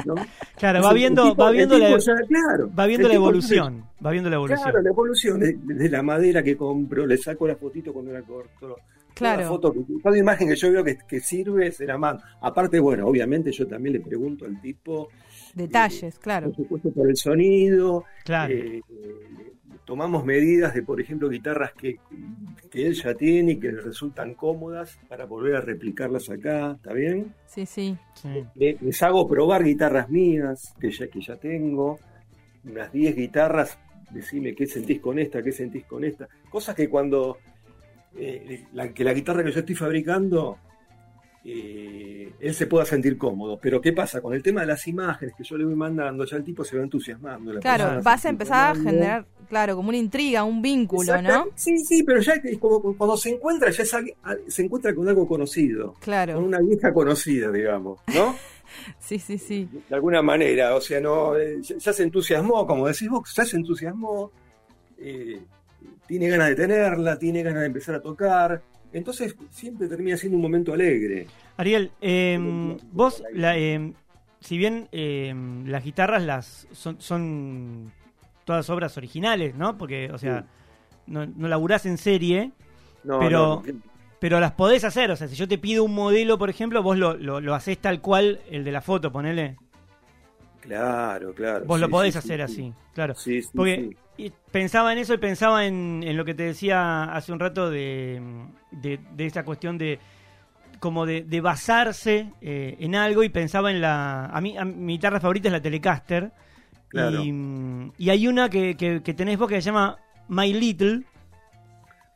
¿no? 0.07 0.15
Claro, 0.57 0.83
va 0.83 0.93
viendo, 0.95 1.23
tipo- 1.31 1.43
va 1.43 1.51
viendo 1.51 1.75
tipo 1.77 1.87
la, 1.91 1.99
ya, 1.99 2.15
claro, 2.27 2.71
va 2.79 2.87
viendo 2.87 3.07
el 3.07 3.13
la 3.13 3.15
tipo 3.19 3.25
evolución, 3.29 3.85
va 4.05 4.11
viendo 4.11 4.31
la 4.31 4.37
evolución. 4.37 4.63
Claro, 4.63 4.81
la 4.83 4.89
evolución 4.89 5.39
de, 5.41 5.53
de 5.63 5.89
la 5.91 6.03
madera 6.03 6.43
que 6.43 6.57
compro, 6.57 7.07
le 7.07 7.19
saco 7.19 7.47
la 7.47 7.57
fotito 7.57 7.93
cuando 7.93 8.11
la 8.13 8.23
corto. 8.23 8.77
Claro. 9.17 9.39
Cada 9.39 9.49
foto, 9.49 9.73
que- 9.73 9.81
cada 10.03 10.19
imagen 10.19 10.47
que 10.49 10.57
yo 10.57 10.71
veo 10.71 10.85
que, 10.85 10.99
que 11.09 11.21
sirve 11.21 11.73
se 11.73 11.87
la 11.87 11.97
mando. 11.97 12.23
Aparte, 12.43 12.79
bueno, 12.79 13.07
obviamente 13.09 13.51
yo 13.51 13.67
también 13.67 13.95
le 13.95 14.01
pregunto 14.01 14.45
al 14.45 14.61
tipo, 14.61 15.09
Detalles, 15.55 16.19
claro. 16.19 16.49
por 16.49 16.57
supuesto, 16.57 16.93
por 16.93 17.09
el 17.09 17.17
sonido. 17.17 18.05
Claro. 18.25 18.53
eh, 18.53 18.83
eh, 18.89 19.53
tomamos 19.87 20.25
medidas 20.25 20.75
de, 20.75 20.83
por 20.83 21.01
ejemplo, 21.01 21.29
guitarras 21.31 21.73
que, 21.73 21.97
que 22.71 22.87
él 22.89 22.93
ya 22.95 23.15
tiene 23.15 23.53
y 23.53 23.57
que 23.59 23.73
le 23.73 23.81
resultan 23.81 24.35
cómodas 24.35 24.99
para 25.09 25.25
volver 25.25 25.57
a 25.57 25.61
replicarlas 25.63 26.29
acá, 26.29 26.73
¿está 26.77 26.93
bien? 26.93 27.33
Sí, 27.47 27.65
sí. 27.65 27.97
Sí. 28.15 28.45
Le- 28.57 28.77
les 28.81 29.03
hago 29.03 29.27
probar 29.27 29.65
guitarras 29.65 30.11
mías, 30.11 30.75
que 30.79 30.91
ya, 30.91 31.07
que 31.07 31.21
ya 31.23 31.37
tengo, 31.37 31.99
unas 32.65 32.93
10 32.93 33.15
guitarras, 33.17 33.79
decime 34.11 34.55
qué 34.55 34.67
sentís 34.67 35.01
con 35.01 35.19
esta, 35.21 35.43
qué 35.43 35.53
sentís 35.53 35.85
con 35.87 36.05
esta. 36.05 36.29
Cosas 36.51 36.75
que 36.75 36.89
cuando 36.89 37.39
eh, 38.19 38.65
la, 38.73 38.93
que 38.93 39.05
la 39.05 39.13
guitarra 39.15 39.45
que 39.45 39.53
yo 39.53 39.61
estoy 39.61 39.75
fabricando, 39.75 40.59
eh, 41.45 42.33
él 42.41 42.55
se 42.55 42.67
pueda 42.67 42.85
sentir 42.85 43.17
cómodo. 43.17 43.59
Pero 43.61 43.81
¿qué 43.81 43.93
pasa? 43.93 44.21
Con 44.21 44.35
el 44.35 44.43
tema 44.43 44.63
de 44.63 44.67
las 44.69 44.87
imágenes 44.89 45.35
que 45.37 45.45
yo 45.45 45.57
le 45.57 45.65
voy 45.65 45.77
mandando, 45.77 46.25
ya 46.25 46.37
el 46.37 46.45
tipo 46.45 46.65
se 46.65 46.77
va 46.77 46.83
entusiasmando. 46.83 47.53
la 47.53 47.61
Claro, 47.61 48.03
vas 48.03 48.25
a 48.27 48.29
empezar 48.31 48.73
a 48.73 48.75
generar, 48.81 49.27
claro, 49.49 49.77
como 49.77 49.91
una 49.91 49.99
intriga, 49.99 50.43
un 50.45 50.61
vínculo, 50.61 51.21
¿no? 51.23 51.47
Sí, 51.55 51.79
sí, 51.79 52.03
pero 52.03 52.21
ya 52.21 52.35
como- 52.59 52.97
cuando 52.97 53.17
se 53.17 53.31
encuentra, 53.31 53.71
ya 53.71 53.83
es 53.85 53.95
se 54.49 54.63
encuentra 54.63 54.95
con 54.95 55.09
algo 55.09 55.27
conocido. 55.29 55.93
Con 55.93 56.01
Claro, 56.01 56.39
una 56.41 56.59
vieja 56.61 56.93
conocida, 56.93 57.51
digamos, 57.53 58.01
¿no? 58.15 58.35
sí, 58.99 59.19
sí, 59.21 59.39
sí. 59.39 59.69
de 59.89 59.95
alguna 59.95 60.23
manera, 60.23 60.75
o 60.75 60.81
sea, 60.81 61.01
no, 61.01 61.37
eh, 61.37 61.59
ya, 61.63 61.77
ya 61.79 61.93
se 61.93 62.03
entusiasmó, 62.03 62.67
como 62.67 62.89
decís 62.89 63.09
vos, 63.09 63.33
ya 63.37 63.45
se 63.45 63.57
entusiasmó, 63.57 64.33
eh, 64.99 65.41
tiene 66.07 66.29
ganas 66.29 66.49
de 66.49 66.55
tenerla, 66.57 67.19
tiene 67.19 67.43
ganas 67.43 67.61
de 67.61 67.67
empezar 67.67 67.95
a 67.97 68.01
tocar, 68.03 68.63
entonces 68.93 69.35
siempre 69.51 69.89
termina 69.89 70.17
siendo 70.17 70.37
un 70.37 70.43
momento 70.43 70.73
alegre. 70.73 71.27
Ariel, 71.57 71.91
eh, 72.01 72.77
vos, 72.93 73.23
la, 73.33 73.57
eh, 73.59 73.93
si 74.41 74.59
bien 74.59 74.89
eh, 74.93 75.35
las 75.67 75.85
guitarras 75.85 76.23
las 76.23 76.67
son, 76.73 77.01
son 77.01 77.93
todas 78.45 78.69
obras 78.71 78.97
originales, 78.97 79.55
¿no? 79.55 79.77
Porque, 79.77 80.11
o 80.13 80.19
sea, 80.19 80.45
no, 81.07 81.27
no 81.27 81.49
laburás 81.49 81.87
en 81.87 81.99
serie, 81.99 82.53
No, 83.05 83.19
Pero- 83.21 83.63
no, 83.67 83.81
pero 84.19 84.41
las 84.41 84.53
podés 84.53 84.83
hacer. 84.85 85.11
O 85.11 85.17
sea, 85.17 85.29
si 85.29 85.37
yo 85.37 85.47
te 85.47 85.59
pido 85.59 85.85
un 85.85 85.95
modelo, 85.95 86.39
por 86.39 86.49
ejemplo, 86.51 86.83
vos 86.83 86.97
lo, 86.97 87.17
lo, 87.17 87.41
lo 87.41 87.55
hacés 87.55 87.79
tal 87.79 88.01
cual 88.01 88.41
el 88.51 88.65
de 88.65 88.73
la 88.73 88.81
foto, 88.81 89.13
ponele. 89.13 89.57
Claro, 90.67 91.35
claro. 91.35 91.65
Vos 91.67 91.77
sí, 91.77 91.81
lo 91.81 91.89
podés 91.91 92.15
sí, 92.15 92.19
hacer 92.19 92.41
sí. 92.41 92.43
así, 92.43 92.73
claro. 92.95 93.15
Sí, 93.15 93.43
sí, 93.43 93.51
Porque 93.55 93.91
pensaba 94.51 94.93
en 94.93 94.99
eso 94.99 95.15
y 95.15 95.19
pensaba 95.19 95.67
en, 95.67 96.03
en 96.05 96.17
lo 96.17 96.25
que 96.25 96.35
te 96.35 96.45
decía 96.45 97.05
hace 97.05 97.33
un 97.33 97.41
rato 97.41 97.71
de, 97.71 98.21
de, 98.71 98.99
de 99.15 99.27
esa 99.27 99.45
cuestión 99.45 99.79
de 99.79 99.99
como 100.81 101.07
de, 101.07 101.23
de 101.23 101.41
basarse 101.41 102.33
eh, 102.41 102.77
en 102.81 102.95
algo 102.95 103.23
y 103.23 103.29
pensaba 103.31 103.71
en 103.71 103.81
la... 103.81 104.27
A 104.27 104.41
mí 104.41 104.57
a- 104.59 104.65
mi 104.65 104.95
guitarra 104.95 105.21
favorita 105.21 105.49
es 105.49 105.53
la 105.53 105.63
Telecaster 105.63 106.33
Claro. 106.89 107.23
y, 107.23 107.33
y 107.99 108.11
hay 108.11 108.29
una 108.29 108.49
que, 108.49 108.77
que, 108.77 109.03
que 109.03 109.15
tenés 109.15 109.39
vos 109.39 109.49
que 109.49 109.57
se 109.57 109.67
llama 109.67 109.99
My 110.29 110.53
Little 110.53 111.03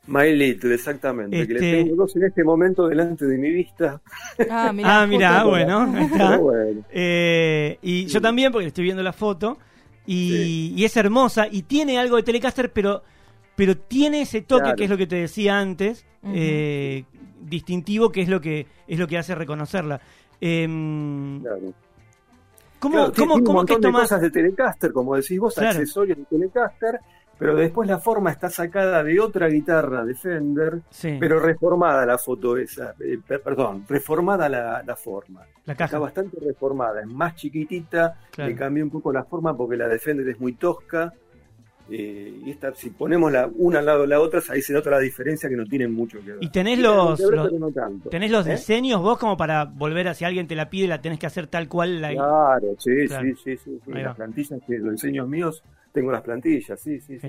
My 0.07 0.33
Little, 0.35 0.75
exactamente, 0.75 1.47
que 1.47 1.53
le 1.55 1.61
Este- 1.61 1.85
tengo 1.85 1.97
dos 2.03 2.17
en 2.17 2.25
este 2.25 2.43
momento 2.43 2.89
delante 2.89 3.27
de 3.27 3.39
mi 3.39 3.51
vista. 3.51 4.01
Ah, 4.51 4.73
mira. 4.73 5.03
ah, 5.03 5.07
mira, 5.07 5.45
bueno, 5.45 5.81
ahí 5.95 6.05
está. 6.05 6.37
Bueno, 6.39 6.83
Eh, 6.91 7.79
y 7.83 8.07
yo 8.07 8.21
también, 8.21 8.51
porque 8.51 8.69
estoy 8.69 8.85
viendo 8.85 9.03
la 9.03 9.13
foto. 9.13 9.59
Y, 10.07 10.73
y 10.77 10.85
es 10.85 10.97
hermosa. 10.97 11.47
Y 11.49 11.63
tiene 11.63 11.99
algo 11.99 12.17
de 12.17 12.23
Telecaster, 12.25 12.73
pero, 12.73 13.03
pero 13.55 13.77
tiene 13.77 14.23
ese 14.23 14.41
toque, 14.41 14.63
Claro. 14.63 14.77
que 14.77 14.85
es 14.85 14.91
lo 14.91 14.97
que 14.97 15.07
te 15.07 15.17
decía 15.17 15.59
antes, 15.61 16.05
eh, 16.25 17.05
distintivo, 17.43 18.11
que 18.11 18.23
es 18.23 18.29
lo 18.29 18.41
que 18.41 18.67
es 18.89 18.99
lo 18.99 19.07
que 19.07 19.19
hace 19.19 19.35
reconocerla. 19.37 20.01
Em, 20.41 21.41
claro. 21.43 21.61
¿Cómo, 22.81 22.95
Claro, 22.95 23.13
tiene 23.13 23.29
cómo, 23.29 23.35
un 23.37 23.45
cómo 23.45 23.65
que 23.67 23.77
de 23.77 23.93
cosas 23.93 24.21
de 24.23 24.31
Telecaster, 24.31 24.93
como 24.93 25.15
decís 25.15 25.39
vos, 25.39 25.55
Claro. 25.55 25.71
accesorios 25.79 26.17
de 26.19 26.25
Telecaster, 26.25 26.99
pero 27.41 27.57
después 27.57 27.89
la 27.89 27.99
forma 27.99 28.31
está 28.31 28.49
sacada 28.51 29.03
de 29.03 29.19
otra 29.19 29.49
guitarra 29.49 30.05
de 30.05 30.15
Fender, 30.15 30.83
Sí, 30.91 31.17
pero 31.19 31.41
reformada 31.41 32.05
la 32.07 32.19
foto 32.19 32.57
esa, 32.59 32.95
eh, 33.01 33.19
per- 33.27 33.41
perdón, 33.43 33.85
reformada 33.89 34.49
la, 34.49 34.83
la 34.87 34.95
forma. 34.95 35.41
la 35.65 35.73
Está 35.73 35.99
bastante 35.99 36.39
reformada, 36.41 37.01
es 37.01 37.07
más 37.09 37.35
chiquitita, 37.37 38.15
Claro. 38.31 38.51
le 38.51 38.57
cambié 38.57 38.83
un 38.83 38.91
poco 38.91 39.13
la 39.13 39.25
forma 39.25 39.57
porque 39.57 39.77
la 39.77 39.89
de 39.89 39.99
Fender 39.99 40.29
es 40.29 40.39
muy 40.39 40.53
tosca. 40.53 41.13
Eh, 41.91 42.41
y 42.45 42.51
esta, 42.51 42.75
si 42.75 42.91
ponemos 42.91 43.33
la 43.33 43.51
una 43.57 43.81
al 43.81 43.87
lado 43.87 44.03
de 44.03 44.07
la 44.07 44.21
otra, 44.21 44.41
ahí 44.51 44.63
se 44.63 44.73
nota 44.73 44.91
la 44.91 44.99
diferencia 45.01 45.49
que 45.49 45.57
no 45.57 45.65
tienen 45.67 45.93
mucho 45.93 46.19
que 46.21 46.33
ver. 46.33 46.39
Y 46.41 46.49
tenés 46.51 46.79
los, 46.79 47.21
no 47.21 47.73
tenés 48.11 48.31
los 48.31 48.47
¿Eh? 48.47 48.53
diseños 48.53 49.03
vos 49.03 49.19
como 49.19 49.37
para 49.37 49.65
volver 49.65 50.09
a 50.09 50.15
si 50.15 50.25
alguien 50.25 50.47
te 50.47 50.55
la 50.55 50.71
pide, 50.71 50.87
la 50.87 51.01
tenés 51.01 51.19
que 51.19 51.27
hacer 51.27 51.47
tal 51.47 51.69
cual 51.69 52.01
la 52.01 52.11
Claro, 52.13 52.75
sí, 52.79 53.07
Claro. 53.07 53.29
sí, 53.43 53.57
sí, 53.57 53.79
sí. 53.85 53.93
Las 53.93 54.17
plantillas, 54.17 54.61
que 54.67 54.79
los 54.79 54.93
diseños 54.93 55.29
míos, 55.29 55.63
tengo 55.93 56.13
las 56.13 56.23
plantillas, 56.23 56.81
sí, 56.81 57.01
sí, 57.01 57.19
sí. 57.19 57.29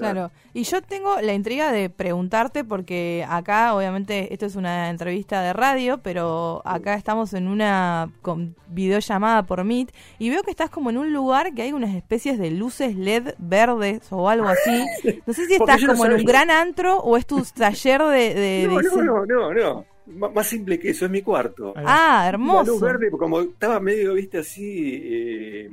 Claro, 0.00 0.30
y 0.54 0.64
yo 0.64 0.82
tengo 0.82 1.20
la 1.20 1.32
intriga 1.34 1.70
de 1.72 1.90
preguntarte 1.90 2.64
porque 2.64 3.24
acá 3.28 3.74
obviamente 3.74 4.32
esto 4.34 4.46
es 4.46 4.56
una 4.56 4.90
entrevista 4.90 5.42
de 5.42 5.52
radio, 5.52 5.98
pero 6.02 6.62
acá 6.64 6.94
estamos 6.94 7.32
en 7.34 7.46
una 7.48 8.10
con- 8.22 8.56
videollamada 8.68 9.44
por 9.44 9.62
Meet 9.64 9.92
y 10.18 10.30
veo 10.30 10.42
que 10.42 10.50
estás 10.50 10.70
como 10.70 10.90
en 10.90 10.98
un 10.98 11.12
lugar 11.12 11.54
que 11.54 11.62
hay 11.62 11.72
unas 11.72 11.94
especies 11.94 12.38
de 12.38 12.50
luces 12.50 12.96
LED 12.96 13.34
verdes 13.38 14.02
o 14.10 14.28
algo 14.28 14.48
así. 14.48 14.84
No 15.26 15.32
sé 15.34 15.46
si 15.46 15.54
estás 15.54 15.80
no 15.82 15.88
como 15.92 16.06
en 16.06 16.12
un 16.14 16.24
gran 16.24 16.50
antro 16.50 16.98
o 16.98 17.16
es 17.16 17.26
tu 17.26 17.42
taller 17.44 18.02
de... 18.02 18.34
de- 18.34 18.66
No, 18.70 18.78
de 18.78 19.04
no, 19.04 19.24
no, 19.24 19.26
no, 19.26 19.54
no. 19.54 19.84
M- 20.06 20.28
más 20.34 20.46
simple 20.46 20.78
que 20.80 20.90
eso, 20.90 21.04
es 21.04 21.10
mi 21.10 21.22
cuarto. 21.22 21.72
Ah, 21.76 22.20
La 22.22 22.28
hermoso. 22.28 22.72
luz 22.72 22.80
verde, 22.80 23.10
como 23.12 23.40
estaba 23.40 23.78
medio, 23.78 24.14
viste, 24.14 24.38
así, 24.38 25.00
eh, 25.04 25.70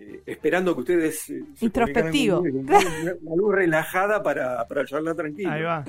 eh, 0.00 0.22
esperando 0.26 0.74
que 0.74 0.80
ustedes... 0.80 1.30
eh, 1.30 1.44
se 1.54 1.64
Introspectivo. 1.66 2.38
conmigo, 2.38 2.58
Una, 2.60 3.36
luz 3.36 3.54
relajada 3.54 4.22
para, 4.22 4.66
para 4.66 4.84
charlar 4.84 5.14
tranquilo. 5.14 5.50
Ahí 5.50 5.62
va. 5.62 5.84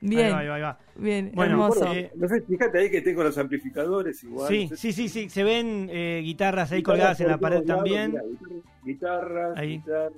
Bien, 0.00 0.26
Ahí 0.26 0.32
va, 0.32 0.38
ahí 0.40 0.46
va, 0.48 0.54
ahí 0.54 0.62
va. 0.62 0.78
bien, 0.96 1.32
Bueno, 1.34 1.52
hermoso. 1.52 1.80
Bueno, 1.80 1.94
Eh, 1.94 2.10
no 2.14 2.28
sé, 2.28 2.42
fíjate 2.42 2.78
ahí 2.78 2.90
que 2.90 3.00
tengo 3.02 3.24
los 3.24 3.36
amplificadores 3.38 4.22
igual. 4.22 4.48
Sí, 4.48 4.64
no 4.70 4.76
sé 4.76 4.76
sí, 4.76 4.92
sí, 4.92 5.08
sí. 5.08 5.28
Se 5.28 5.42
ven 5.42 5.88
eh, 5.90 6.20
guitarras 6.22 6.70
ahí 6.70 6.78
Guitarras 6.78 6.98
colgadas 6.98 7.20
en 7.20 7.28
la 7.28 7.38
pared 7.38 7.62
también. 7.64 8.10
mirá, 8.12 8.22
guitarras, 8.22 8.62
Guitarras, 8.84 9.58
Ahí. 9.58 9.68
guitarras. 9.78 10.12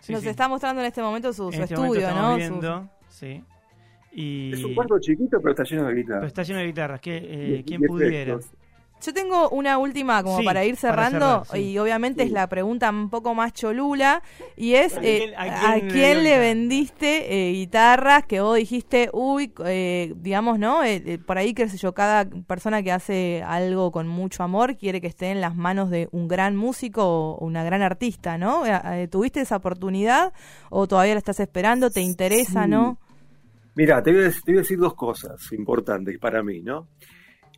Sí, 0.00 0.12
Nos 0.14 0.22
sí. 0.22 0.28
está 0.28 0.48
mostrando 0.48 0.80
en 0.80 0.86
este 0.86 1.02
momento 1.02 1.32
su, 1.34 1.52
su 1.52 1.60
este 1.62 1.76
momento 1.76 1.94
estudio, 1.98 2.08
estamos 2.08 2.30
¿no? 2.30 2.36
viendo, 2.36 2.90
sí. 3.08 3.44
Y 4.12 4.52
Es 4.54 4.64
un 4.64 4.74
cuarto 4.74 4.98
chiquito, 4.98 5.38
pero 5.40 5.50
está 5.50 5.62
lleno 5.64 5.82
de 5.82 5.88
pero 5.88 6.00
guitarras. 6.02 6.26
está 6.26 6.42
lleno 6.42 6.58
de 6.60 6.66
guitarras. 6.66 7.00
Que, 7.00 7.16
eh, 7.18 7.56
Y- 7.58 7.64
¿Quién 7.64 7.84
y 7.84 7.86
pudiera? 7.86 8.38
Yo 9.02 9.14
tengo 9.14 9.48
una 9.50 9.78
última 9.78 10.22
como 10.22 10.38
Sí, 10.38 10.44
para 10.44 10.64
ir 10.64 10.76
para 10.76 10.80
cerrando 10.80 11.44
cerrar, 11.44 11.46
sí. 11.46 11.70
y 11.72 11.78
obviamente 11.78 12.22
es 12.22 12.30
la 12.32 12.48
pregunta 12.48 12.90
un 12.90 13.08
poco 13.08 13.34
más 13.34 13.52
cholula 13.54 14.22
y 14.56 14.74
es 14.74 14.96
¿A 14.96 15.00
eh, 15.02 15.18
quién- 15.18 15.34
a 15.36 15.70
a 15.70 15.80
quién 15.80 16.22
le 16.22 16.30
quién 16.30 16.40
vendiste 16.40 17.48
eh, 17.48 17.52
guitarras 17.52 18.26
que 18.26 18.40
vos 18.40 18.56
dijiste, 18.56 19.08
uy, 19.12 19.52
eh, 19.64 20.12
digamos, 20.16 20.58
¿no? 20.58 20.84
Eh, 20.84 21.02
eh, 21.06 21.18
por 21.18 21.38
ahí, 21.38 21.54
qué 21.54 21.68
sé 21.68 21.78
yo, 21.78 21.94
cada 21.94 22.26
persona 22.46 22.82
que 22.82 22.92
hace 22.92 23.42
algo 23.46 23.90
con 23.90 24.06
mucho 24.06 24.42
amor 24.42 24.76
quiere 24.76 25.00
que 25.00 25.06
esté 25.06 25.30
en 25.30 25.40
las 25.40 25.56
manos 25.56 25.88
de 25.90 26.08
un 26.12 26.28
gran 26.28 26.54
músico 26.56 27.02
o 27.04 27.44
una 27.44 27.64
gran 27.64 27.82
artista, 27.82 28.36
¿no? 28.38 28.66
Eh, 28.66 28.80
eh, 28.84 29.08
¿Tuviste 29.08 29.40
esa 29.40 29.56
oportunidad 29.56 30.32
o 30.68 30.86
todavía 30.86 31.14
la 31.14 31.18
estás 31.18 31.40
esperando? 31.40 31.90
¿Te 31.90 32.02
interesa, 32.02 32.64
Sí. 32.64 32.70
no? 32.70 32.98
Mira, 33.76 34.02
te 34.02 34.12
voy, 34.12 34.24
a, 34.24 34.30
te 34.30 34.38
voy 34.46 34.56
a 34.56 34.60
decir 34.60 34.78
dos 34.78 34.94
cosas 34.94 35.40
importantes 35.52 36.18
para 36.18 36.42
mí, 36.42 36.60
¿no? 36.60 36.88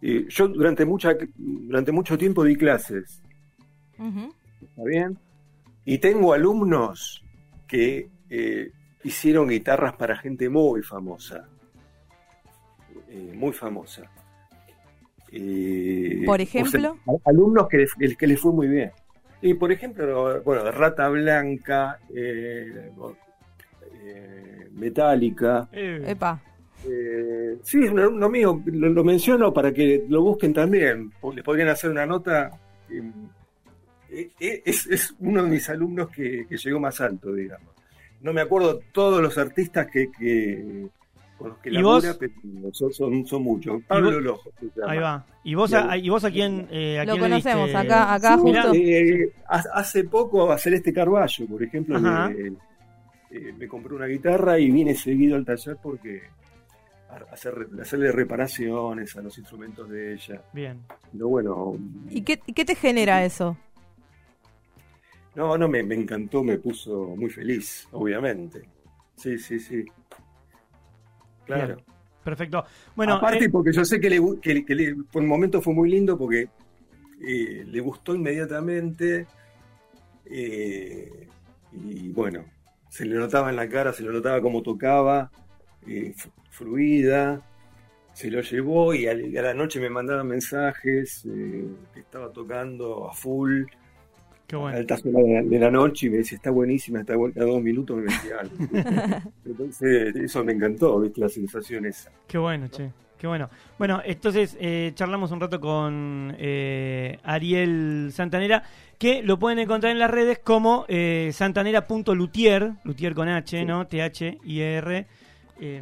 Eh, 0.03 0.27
yo 0.29 0.49
durante, 0.49 0.85
mucha, 0.85 1.17
durante 1.37 1.93
mucho 1.93 2.19
tiempo 2.19 2.43
di 2.45 2.57
clases. 2.57 3.23
¿está 4.61 4.83
bien? 4.85 5.17
Y 5.85 5.99
tengo 5.99 6.33
alumnos 6.33 7.25
que 7.69 8.09
eh, 8.29 8.71
hicieron 9.05 9.49
guitarras 9.49 9.95
para 9.95 10.17
gente 10.17 10.49
muy 10.49 10.83
famosa, 10.83 11.49
eh, 13.09 13.33
muy 13.35 13.53
famosa. 13.53 14.03
Eh, 15.31 16.23
Por 16.27 16.41
o 16.41 16.45
sea, 16.47 16.61
ejemplo. 16.61 16.99
a- 17.07 17.31
alumnos 17.31 17.69
que 17.69 17.79
les, 17.79 18.17
que 18.17 18.27
les 18.27 18.41
fue 18.41 18.53
muy 18.53 18.69
bien. 18.69 18.91
Y 19.41 19.55
por 19.55 19.73
ejemplo, 19.73 20.43
bueno, 20.43 20.71
Rata 20.71 21.09
Blanca, 21.09 21.99
eh, 22.15 22.91
eh, 24.05 24.69
Metallica, 24.73 25.69
Epa. 25.73 26.41
Eh, 26.89 27.59
sí, 27.63 27.85
es 27.85 27.91
un 27.91 28.01
alumno 28.01 28.29
mío, 28.29 28.63
lo, 28.67 28.89
lo 28.91 29.05
menciono 29.05 29.53
para 29.53 29.73
que 29.73 30.05
lo 30.09 30.23
busquen 30.23 30.53
también. 30.53 31.13
Le 31.35 31.43
podrían 31.43 31.69
hacer 31.69 31.91
una 31.91 32.07
nota. 32.07 32.51
eh, 32.91 34.31
eh, 34.41 34.63
es, 34.65 34.87
es 34.87 35.15
uno 35.21 35.45
de 35.45 35.51
mis 35.51 35.69
alumnos 35.71 36.11
que, 36.11 36.47
que 36.49 36.57
llegó 36.57 36.79
más 36.81 37.01
alto, 37.01 37.33
digamos. 37.33 37.69
no 38.21 38.33
me 38.33 38.41
acuerdo 38.43 38.81
todos 38.93 39.23
los 39.23 39.39
artistas 39.39 39.87
que, 39.91 40.11
que 40.19 40.87
con 41.39 41.49
los 41.51 41.59
que 41.59 41.71
¿Y 41.71 41.73
labura, 41.73 42.13
vos? 42.13 42.19
pero 42.21 42.33
son, 42.73 42.93
son, 42.93 43.27
son 43.27 43.43
muchos. 43.43 43.83
Pablo 43.89 44.13
vos? 44.13 44.23
Lojo. 44.23 44.51
se 44.61 44.67
llama. 44.79 44.93
Ahí 44.93 44.99
va. 44.99 45.27
¿Y 45.45 45.55
vos, 45.57 45.73
a, 45.75 45.97
y 45.97 46.09
vos 46.09 46.25
a 46.25 46.31
quién, 46.31 46.69
eh, 46.71 46.99
a 47.01 47.05
Lo 47.05 47.13
quién 47.15 47.25
le 47.25 47.31
conocemos, 47.31 47.65
diste? 47.67 47.79
acá, 47.79 48.15
acá 48.15 48.35
Sí, 48.37 48.41
justo. 48.43 48.73
eh, 48.75 49.33
ha- 49.49 49.65
hace 49.75 50.05
poco 50.05 50.53
a 50.53 50.59
Celeste 50.59 50.93
Carballo, 50.93 51.47
por 51.47 51.63
ejemplo, 51.63 51.99
eh, 52.31 52.53
me 53.59 53.67
compré 53.67 53.95
una 53.95 54.07
guitarra 54.07 54.59
y 54.59 54.71
vine 54.71 54.95
seguido 54.95 55.37
al 55.37 55.45
taller 55.45 55.79
porque 55.83 56.21
hacer, 57.31 57.55
hacerle 57.81 58.13
reparaciones 58.13 59.17
a 59.17 59.23
los 59.23 59.37
instrumentos 59.39 59.89
de 59.89 60.15
ella. 60.15 60.43
Bien. 60.53 60.81
Pero 61.13 61.29
bueno, 61.29 61.77
¿Y 62.11 62.23
qué, 62.23 62.39
qué 62.39 62.65
te 62.65 62.75
genera 62.75 63.25
eso? 63.25 63.57
no, 65.35 65.57
no, 65.57 65.69
me, 65.69 65.83
me 65.83 65.95
encantó, 65.95 66.43
me 66.45 66.59
puso 66.59 67.15
muy 67.17 67.31
feliz, 67.31 67.89
obviamente. 67.93 68.69
Sí, 69.17 69.39
sí, 69.39 69.59
sí. 69.59 69.85
Claro. 71.47 71.75
Bien. 71.75 71.87
Perfecto. 72.25 72.65
Bueno, 72.95 73.15
Aparte 73.15 73.47
eh, 73.47 73.51
porque 73.51 73.73
yo 73.73 73.85
sé 73.85 73.99
que, 74.01 74.09
le, 74.09 74.21
que, 74.41 74.65
que 74.65 74.75
le- 74.75 74.95
por 75.11 75.23
un 75.23 75.29
momento 75.29 75.61
fue 75.61 75.75
muy 75.75 75.91
lindo 75.91 76.17
porque 76.17 76.49
eh, 77.27 77.65
le 77.67 77.81
gustó 77.81 78.15
inmediatamente 78.15 79.27
eh, 80.27 81.29
y 81.73 82.11
bueno, 82.11 82.45
se 82.89 83.05
le 83.05 83.17
notaba 83.17 83.51
en 83.51 83.57
la 83.57 83.69
cara, 83.69 83.93
se 83.93 84.03
le 84.03 84.13
notaba 84.13 84.41
cómo 84.41 84.63
tocaba, 84.63 85.31
eh, 85.87 86.15
fluida, 86.51 87.41
se 88.13 88.31
lo 88.31 88.41
llevó 88.43 88.95
y 88.95 89.07
a 89.07 89.15
la 89.15 89.55
noche 89.55 89.81
me 89.81 89.89
mandaba 89.91 90.23
mensajes 90.25 91.25
eh, 91.27 91.65
que 91.95 92.01
estaba 92.01 92.31
tocando 92.31 93.09
a 93.09 93.15
full 93.15 93.65
qué 94.47 94.57
a 94.57 94.59
bueno. 94.59 94.77
altas 94.77 95.01
horas 95.07 95.25
de 95.25 95.33
la, 95.35 95.43
de 95.43 95.59
la 95.59 95.71
noche 95.71 96.07
y 96.07 96.11
me 96.11 96.19
decía, 96.19 96.37
está 96.37 96.51
buenísima, 96.51 97.01
está 97.01 97.17
buena, 97.17 97.35
cada 97.35 97.47
dos 97.47 97.63
minutos 97.63 97.97
me 97.97 98.03
decía 98.03 98.35
algo. 98.41 98.55
Entonces 99.47 100.15
eso 100.17 100.45
me 100.45 100.53
encantó, 100.53 101.01
¿viste? 101.01 101.21
la 101.21 101.29
sensación 101.29 101.87
esa. 101.87 102.11
Qué 102.29 102.37
bueno, 102.39 102.69
che. 102.69 102.91
Qué 103.19 103.29
bueno. 103.29 103.49
Bueno, 103.79 104.03
entonces 104.05 104.57
eh, 104.59 104.91
charlamos 104.97 105.31
un 105.31 105.39
rato 105.39 105.61
con 105.61 106.35
eh, 106.41 107.21
Ariel 107.23 108.09
Santanera, 108.13 108.65
que 108.99 109.23
lo 109.23 109.39
pueden 109.39 109.61
encontrar 109.61 109.93
en 109.93 110.01
las 110.01 110.11
redes 110.11 110.41
como 110.41 110.87
eh, 110.89 111.31
santanera.lutier, 111.33 112.73
lutier 112.83 113.15
con 113.15 113.29
H, 113.29 113.61
Sí. 113.61 113.65
¿no? 113.65 113.87
T-H-I-R. 113.87 115.07
Eh, 115.65 115.81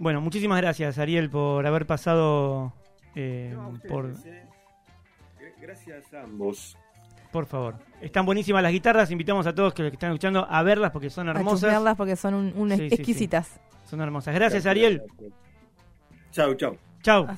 bueno, 0.00 0.20
muchísimas 0.20 0.60
gracias, 0.60 0.98
Ariel, 0.98 1.30
por 1.30 1.64
haber 1.64 1.86
pasado 1.86 2.72
eh, 3.14 3.52
No, 3.54 3.62
a 3.62 3.68
ustedes, 3.68 3.92
por, 3.92 4.06
eh. 4.26 4.44
Gracias 5.60 6.12
a 6.12 6.22
ambos. 6.24 6.76
por 7.30 7.46
favor. 7.46 7.76
Están 8.00 8.26
buenísimas 8.26 8.60
las 8.62 8.72
guitarras, 8.72 9.12
invitamos 9.12 9.46
a 9.46 9.54
todos 9.54 9.72
que, 9.72 9.84
que 9.84 9.88
están 9.94 10.10
escuchando 10.10 10.44
a 10.50 10.62
verlas 10.64 10.90
porque 10.90 11.10
son 11.10 11.28
A 11.28 11.30
hermosas. 11.30 11.60
chusmearlas 11.60 11.96
porque 11.96 12.16
son 12.16 12.34
un, 12.34 12.52
un 12.56 12.70
Sí, 12.70 12.76
sí, 12.76 12.88
sí. 12.88 12.94
exquisitas. 12.96 13.60
Son 13.84 14.00
hermosas. 14.00 14.34
Gracias, 14.34 14.66
Ariel. 14.66 15.00
Chau, 16.32 16.54
chau. 16.54 16.76
Chau. 17.02 17.26
Ah. 17.28 17.36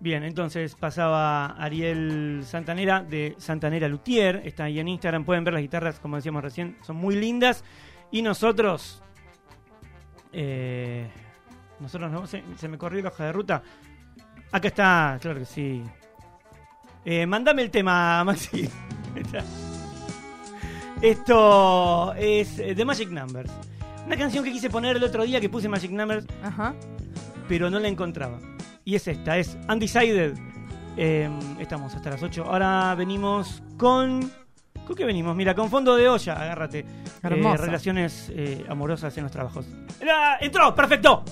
Bien, 0.00 0.24
entonces 0.24 0.74
pasaba 0.74 1.46
Ariel 1.52 2.40
Santanera 2.44 3.00
de 3.02 3.36
Santanera 3.38 3.86
Luthier. 3.88 4.42
Está 4.44 4.64
ahí 4.64 4.80
en 4.80 4.88
Instagram. 4.88 5.24
Pueden 5.24 5.44
ver 5.44 5.54
las 5.54 5.62
guitarras, 5.62 6.00
como 6.00 6.16
decíamos 6.16 6.42
recién, 6.42 6.76
son 6.82 6.96
muy 6.96 7.14
lindas. 7.14 7.62
Y 8.10 8.22
nosotros. 8.22 9.00
Eh, 10.34 11.08
nosotros 11.80 12.10
no. 12.10 12.26
Se, 12.26 12.42
se 12.56 12.68
me 12.68 12.76
corrió 12.76 13.02
la 13.02 13.08
hoja 13.08 13.24
de 13.24 13.32
ruta. 13.32 13.62
Acá 14.52 14.68
está, 14.68 15.18
claro 15.20 15.38
que 15.40 15.46
sí. 15.46 15.82
Eh, 17.04 17.26
mándame 17.26 17.62
el 17.62 17.70
tema, 17.70 18.22
Maxi. 18.26 18.68
Esto 21.02 22.14
es 22.14 22.58
eh, 22.58 22.74
The 22.74 22.84
Magic 22.84 23.10
Numbers. 23.10 23.50
Una 24.06 24.16
canción 24.16 24.44
que 24.44 24.52
quise 24.52 24.70
poner 24.70 24.96
el 24.96 25.04
otro 25.04 25.24
día 25.24 25.40
que 25.40 25.48
puse 25.48 25.68
Magic 25.68 25.90
Numbers 25.90 26.26
Ajá. 26.42 26.74
pero 27.48 27.70
no 27.70 27.78
la 27.78 27.88
encontraba. 27.88 28.38
Y 28.84 28.94
es 28.94 29.08
esta, 29.08 29.36
es 29.38 29.56
Undecided. 29.68 30.34
Eh, 30.96 31.28
estamos 31.58 31.94
hasta 31.94 32.10
las 32.10 32.22
8. 32.22 32.44
Ahora 32.44 32.94
venimos 32.94 33.62
con... 33.76 34.30
¿Con 34.86 34.94
qué 34.96 35.04
venimos? 35.04 35.34
Mira, 35.34 35.54
con 35.54 35.70
fondo 35.70 35.96
de 35.96 36.08
olla, 36.08 36.34
agárrate. 36.34 36.80
Eh, 36.80 37.56
relaciones 37.56 38.30
eh, 38.34 38.64
amorosas 38.68 39.16
en 39.16 39.24
los 39.24 39.32
trabajos. 39.32 39.66
¡Ah, 40.08 40.36
¡Entró! 40.40 40.74
¡Perfecto! 40.74 41.24